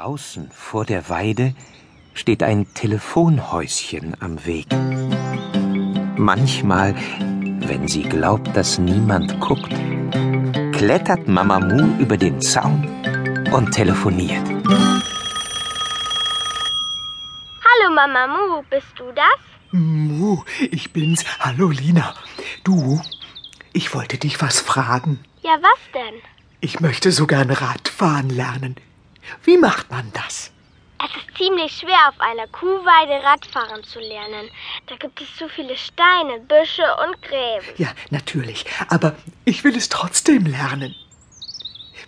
Draußen 0.00 0.50
vor 0.50 0.86
der 0.86 1.10
Weide 1.10 1.54
steht 2.14 2.42
ein 2.42 2.72
Telefonhäuschen 2.72 4.16
am 4.18 4.46
Weg. 4.46 4.68
Manchmal, 6.16 6.94
wenn 7.66 7.86
sie 7.86 8.04
glaubt, 8.04 8.56
dass 8.56 8.78
niemand 8.78 9.38
guckt, 9.40 9.74
klettert 10.72 11.28
Mama 11.28 11.60
Mu 11.60 11.98
über 11.98 12.16
den 12.16 12.40
Zaun 12.40 12.88
und 13.52 13.72
telefoniert. 13.72 14.48
Hallo 17.68 17.94
Mama 17.94 18.26
Mu, 18.26 18.62
bist 18.70 18.94
du 18.96 19.04
das? 19.12 19.38
Mu, 19.70 20.42
ich 20.70 20.94
bin's. 20.94 21.26
Hallo 21.40 21.68
Lina. 21.68 22.14
Du, 22.64 23.02
ich 23.74 23.94
wollte 23.94 24.16
dich 24.16 24.40
was 24.40 24.60
fragen. 24.60 25.20
Ja, 25.42 25.58
was 25.60 25.78
denn? 25.92 26.22
Ich 26.62 26.80
möchte 26.80 27.12
so 27.12 27.26
gern 27.26 27.50
Radfahren 27.50 28.30
lernen. 28.30 28.76
Wie 29.44 29.56
macht 29.58 29.90
man 29.90 30.10
das? 30.12 30.52
Es 31.02 31.16
ist 31.16 31.36
ziemlich 31.38 31.72
schwer, 31.72 32.08
auf 32.08 32.20
einer 32.20 32.46
Kuhweide 32.48 33.24
Radfahren 33.24 33.82
zu 33.84 34.00
lernen. 34.00 34.50
Da 34.86 34.96
gibt 34.96 35.20
es 35.20 35.34
zu 35.36 35.48
viele 35.48 35.76
Steine, 35.76 36.40
Büsche 36.40 36.84
und 37.04 37.22
Gräben. 37.22 37.66
Ja, 37.78 37.88
natürlich. 38.10 38.66
Aber 38.88 39.16
ich 39.46 39.64
will 39.64 39.76
es 39.76 39.88
trotzdem 39.88 40.44
lernen. 40.44 40.94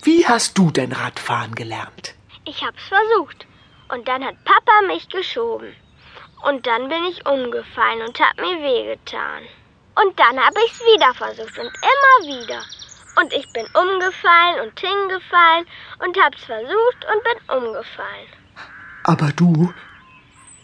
Wie 0.03 0.27
hast 0.27 0.59
du 0.59 0.71
denn 0.71 0.93
Radfahren 0.93 1.55
gelernt? 1.55 2.15
Ich 2.45 2.63
hab's 2.63 2.83
versucht. 2.89 3.47
Und 3.89 4.09
dann 4.09 4.25
hat 4.25 4.45
Papa 4.45 4.87
mich 4.89 5.09
geschoben. 5.09 5.75
Und 6.43 6.67
dann 6.67 6.89
bin 6.89 7.05
ich 7.05 7.25
umgefallen 7.25 8.03
und 8.03 8.19
hab 8.21 8.37
mir 8.37 8.63
wehgetan. 8.63 9.45
Und 9.95 10.19
dann 10.19 10.39
hab 10.39 10.55
ich's 10.67 10.81
wieder 10.81 11.15
versucht 11.15 11.59
und 11.59 11.67
immer 11.67 12.41
wieder. 12.41 12.63
Und 13.21 13.33
ich 13.33 13.47
bin 13.53 13.67
umgefallen 13.67 14.61
und 14.63 14.79
hingefallen 14.81 15.67
und 15.99 16.19
hab's 16.19 16.45
versucht 16.45 17.07
und 17.13 17.25
bin 17.25 17.57
umgefallen. 17.57 18.29
Aber 19.05 19.33
du, 19.33 19.73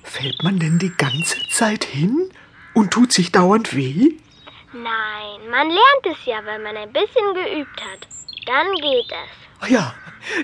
fällt 0.02 0.42
man 0.42 0.58
denn 0.58 0.78
die 0.78 0.94
ganze 0.96 1.46
Zeit 1.48 1.84
hin 1.84 2.30
und 2.74 2.92
tut 2.92 3.12
sich 3.12 3.32
dauernd 3.32 3.74
weh? 3.76 4.14
Nein, 4.72 5.50
man 5.50 5.68
lernt 5.68 6.06
es 6.06 6.24
ja, 6.24 6.44
wenn 6.44 6.62
man 6.62 6.76
ein 6.76 6.92
bisschen 6.92 7.34
geübt 7.34 7.80
hat. 7.80 8.06
Dann 8.46 8.72
geht 8.74 9.10
es. 9.10 9.62
Oh 9.62 9.66
ja, 9.66 9.94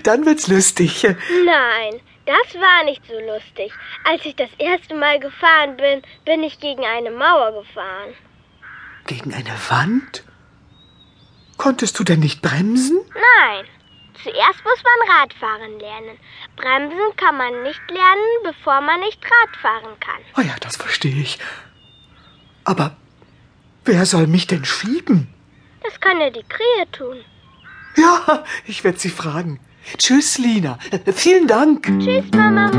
dann 0.03 0.27
wird's 0.27 0.49
lustig. 0.49 1.03
Nein, 1.03 2.01
das 2.27 2.55
war 2.61 2.85
nicht 2.85 3.03
so 3.07 3.19
lustig. 3.21 3.73
Als 4.05 4.25
ich 4.25 4.35
das 4.35 4.51
erste 4.59 4.95
Mal 4.95 5.21
gefahren 5.21 5.77
bin, 5.77 6.03
bin 6.25 6.43
ich 6.43 6.59
gegen 6.59 6.85
eine 6.85 7.11
Mauer 7.11 7.63
gefahren. 7.63 8.15
Gegen 9.07 9.35
eine 9.35 9.55
Wand? 9.69 10.25
Konntest 11.57 11.99
du 11.99 12.05
denn 12.05 12.21
nicht 12.21 12.43
bremsen? 12.43 12.99
Nein. 13.15 13.67
Zuerst 14.23 14.65
muss 14.65 14.83
man 14.83 15.19
Radfahren 15.19 15.79
lernen. 15.79 16.19
Bremsen 16.57 17.17
kann 17.17 17.37
man 17.37 17.63
nicht 17.63 17.83
lernen, 17.89 18.23
bevor 18.43 18.81
man 18.81 19.01
nicht 19.01 19.23
Rad 19.23 19.57
fahren 19.61 20.01
kann. 20.01 20.21
Oh 20.39 20.41
ja, 20.41 20.55
das 20.61 20.77
verstehe 20.77 21.21
ich. 21.21 21.39
Aber 22.65 22.97
wer 23.85 24.07
soll 24.07 24.27
mich 24.27 24.47
denn 24.47 24.65
schieben? 24.65 25.29
Das 25.83 26.01
kann 26.01 26.21
ja 26.21 26.31
die 26.31 26.45
Krähe 26.45 26.91
tun. 26.93 27.23
Ja, 27.97 28.45
ich 28.67 28.83
werde 28.83 28.99
sie 28.99 29.11
fragen. 29.11 29.61
Tschüss, 29.99 30.39
Lina. 30.39 30.79
Vielen 31.15 31.47
Dank. 31.47 31.85
Tschüss, 32.01 32.25
Mama 32.33 32.71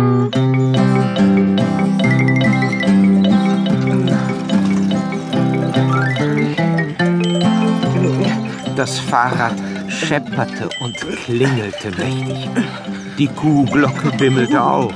Das 8.76 9.00
Fahrrad 9.00 9.56
schepperte 9.88 10.68
und 10.82 10.98
klingelte 10.98 11.92
mächtig. 11.98 12.50
Die 13.18 13.28
Kuhglocke 13.28 14.12
bimmelte 14.18 14.62
auch. 14.62 14.94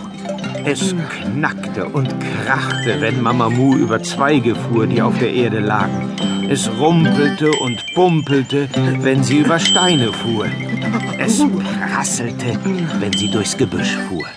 Es 0.66 0.94
knackte 1.10 1.86
und 1.86 2.14
krachte, 2.20 3.00
wenn 3.00 3.22
Mama 3.22 3.50
Mu 3.50 3.78
über 3.78 4.04
Zweige 4.04 4.54
fuhr, 4.56 4.86
die 4.86 5.02
auf 5.02 5.18
der 5.20 5.34
Erde 5.34 5.60
lagen. 5.60 6.12
Es 6.50 6.70
rumpelte 6.80 7.52
und 7.52 7.82
bumpelte, 7.96 8.68
wenn 9.00 9.24
sie 9.24 9.40
über 9.40 9.58
Steine 9.60 10.12
fuhr. 10.12 10.48
Es 11.18 11.42
prasselte, 11.94 12.60
wenn 13.00 13.14
sie 13.14 13.32
durchs 13.32 13.56
Gebüsch 13.56 13.98
fuhr. 14.10 14.28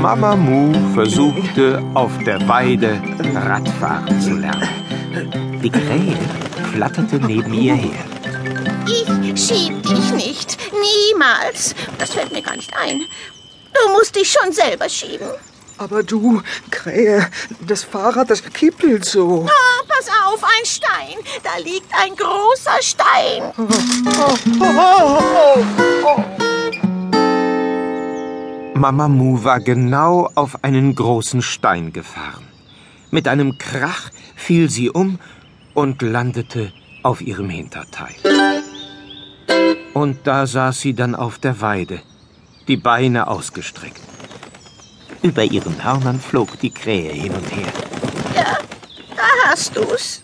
Mama 0.00 0.34
Mu 0.34 0.72
versuchte 0.94 1.82
auf 1.92 2.16
der 2.24 2.48
Weide 2.48 2.98
Radfahren 3.34 4.18
zu 4.20 4.38
lernen. 4.38 4.68
Die 5.62 5.70
Krähe 5.70 6.16
flatterte 6.72 7.20
neben 7.20 7.52
ihr 7.52 7.74
her. 7.74 8.13
Ich 8.86 9.46
schieb 9.46 9.82
dich 9.82 10.12
nicht. 10.12 10.58
Niemals. 10.72 11.74
Das 11.98 12.10
fällt 12.14 12.32
mir 12.32 12.42
gar 12.42 12.56
nicht 12.56 12.72
ein. 12.76 13.04
Du 13.72 13.92
musst 13.92 14.14
dich 14.14 14.30
schon 14.30 14.52
selber 14.52 14.88
schieben. 14.88 15.28
Aber 15.76 16.02
du, 16.02 16.40
Krähe, 16.70 17.28
das 17.66 17.82
Fahrrad, 17.82 18.30
das 18.30 18.42
kippelt 18.44 19.04
so. 19.04 19.46
Ah, 19.48 19.82
pass 19.88 20.08
auf, 20.26 20.42
ein 20.44 20.64
Stein. 20.64 21.18
Da 21.42 21.58
liegt 21.58 21.92
ein 21.92 22.14
großer 22.14 22.80
Stein. 22.80 23.52
Mama 28.74 29.08
Mu 29.08 29.42
war 29.42 29.60
genau 29.60 30.30
auf 30.34 30.62
einen 30.62 30.94
großen 30.94 31.42
Stein 31.42 31.92
gefahren. 31.92 32.46
Mit 33.10 33.26
einem 33.28 33.58
Krach 33.58 34.10
fiel 34.36 34.70
sie 34.70 34.90
um 34.90 35.18
und 35.74 36.02
landete 36.02 36.72
auf 37.02 37.20
ihrem 37.20 37.48
Hinterteil. 37.48 38.14
Und 39.94 40.26
da 40.26 40.46
saß 40.46 40.80
sie 40.80 40.94
dann 40.94 41.14
auf 41.14 41.38
der 41.38 41.60
Weide, 41.60 42.02
die 42.68 42.76
Beine 42.76 43.28
ausgestreckt. 43.28 44.00
Über 45.22 45.44
ihren 45.44 45.82
Hörnern 45.82 46.20
flog 46.20 46.58
die 46.60 46.70
Krähe 46.70 47.12
hin 47.12 47.32
und 47.32 47.50
her. 47.50 47.72
Ja, 48.34 48.58
da 49.16 49.50
hast 49.50 49.76
du's. 49.76 50.22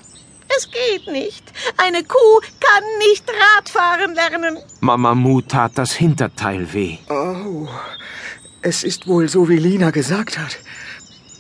Es 0.57 0.69
geht 0.71 1.07
nicht. 1.07 1.45
Eine 1.77 2.03
Kuh 2.03 2.41
kann 2.61 2.85
nicht 2.99 3.25
Radfahren 3.57 4.15
lernen. 4.15 4.59
Mama 4.81 5.15
Mu 5.15 5.41
tat 5.41 5.73
das 5.77 5.93
Hinterteil 5.93 6.73
weh. 6.75 6.99
Oh, 7.09 7.69
es 8.61 8.83
ist 8.83 9.07
wohl 9.07 9.29
so, 9.29 9.49
wie 9.49 9.57
Lina 9.57 9.91
gesagt 9.91 10.37
hat. 10.37 10.59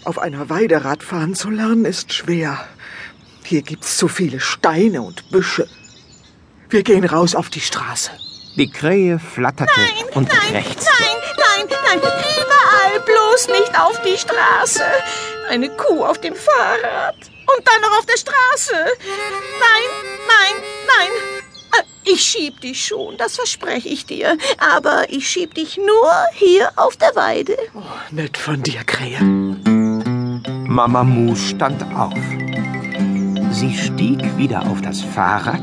Auf 0.05 0.19
einer 0.19 0.49
Weide 0.49 0.85
Radfahren 0.85 1.35
zu 1.35 1.51
lernen 1.51 1.85
ist 1.85 2.13
schwer. 2.13 2.65
Hier 3.45 3.63
gibt's 3.63 3.97
zu 3.99 4.07
viele 4.09 4.41
Steine 4.41 5.03
und 5.03 5.31
Büsche. 5.31 5.69
Wir 6.71 6.83
gehen 6.83 7.05
raus 7.05 7.35
auf 7.35 7.51
die 7.51 7.61
Straße. 7.61 8.11
Die 8.57 8.71
Krähe 8.71 9.19
flatterte 9.19 9.73
Nein, 9.77 10.05
und 10.15 10.29
nein, 10.29 10.39
krächzte. 10.39 10.91
nein, 10.99 11.67
nein, 11.67 11.77
nein. 11.85 11.99
Überall 11.99 13.01
bloß 13.05 13.49
nicht 13.49 13.79
auf 13.81 14.01
die 14.03 14.17
Straße. 14.19 14.83
Eine 15.49 15.69
Kuh 15.71 16.05
auf 16.05 16.21
dem 16.21 16.35
Fahrrad. 16.35 17.17
Und 17.57 17.67
dann 17.67 17.81
noch 17.81 17.99
auf 17.99 18.07
der 18.07 18.17
Straße. 18.19 18.73
Nein, 18.75 19.89
nein, 20.29 20.63
nein. 20.87 21.11
Äh, 21.81 22.11
Ich 22.13 22.25
schieb 22.25 22.61
dich 22.61 22.85
schon, 22.87 23.17
das 23.17 23.35
verspreche 23.37 23.89
ich 23.89 24.07
dir. 24.07 24.37
Aber 24.59 25.05
ich 25.11 25.29
schieb 25.29 25.55
dich 25.55 25.77
nur 25.77 26.13
hier 26.35 26.71
auf 26.77 26.97
der 26.97 27.15
Weide. 27.17 27.57
Oh, 27.75 27.81
nett 28.11 28.37
von 28.37 28.63
dir, 28.63 28.85
Krähe. 28.85 29.21
Mama 30.69 31.03
Mu 31.03 31.35
stand 31.35 31.83
auf. 31.97 32.15
Sie 33.53 33.77
stieg 33.77 34.21
wieder 34.37 34.63
auf 34.71 34.81
das 34.83 35.01
Fahrrad 35.01 35.61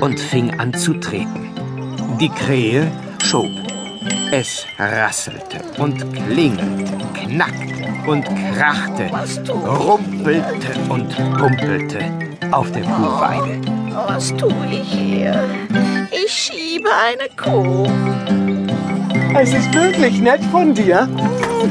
und 0.00 0.18
fing 0.18 0.58
an 0.58 0.72
zu 0.74 0.94
treten. 0.94 1.50
Die 2.20 2.28
Krähe 2.28 2.90
schob. 3.22 3.50
Es 4.32 4.64
rasselte 4.78 5.60
und 5.78 5.98
klingelte, 6.14 6.92
knackte 7.14 7.86
und 8.06 8.24
krachte, 8.54 9.10
rumpelte 9.52 10.78
und 10.88 11.08
pumpelte 11.36 12.00
auf 12.50 12.70
der 12.72 12.82
Kuhweide. 12.82 13.60
Was 14.08 14.34
tue 14.36 14.54
ich 14.70 14.92
hier? 14.92 15.44
Ich 16.10 16.32
schiebe 16.32 16.88
eine 16.90 17.28
Kuh. 17.36 17.86
Es 19.34 19.52
ist 19.52 19.72
wirklich 19.74 20.20
nett 20.20 20.42
von 20.50 20.74
dir. 20.74 21.08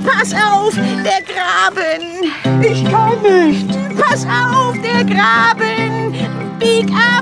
Pass 0.06 0.34
auf, 0.34 0.74
der 0.76 1.22
Graben. 1.22 2.64
Ich 2.64 2.84
kann 2.86 3.22
nicht. 3.22 3.68
Pass 3.98 4.26
auf, 4.26 4.76
der 4.82 5.04
Graben. 5.04 6.14
Bieg 6.60 6.90
ab, 6.92 7.21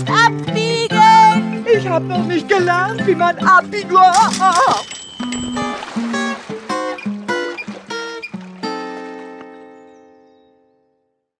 musst 0.00 0.10
abbiegen. 0.10 1.64
Ich 1.66 1.88
habe 1.88 2.04
noch 2.06 2.24
nicht 2.24 2.48
gelernt, 2.48 3.06
wie 3.06 3.14
man 3.14 3.36
abbiegt. 3.38 3.90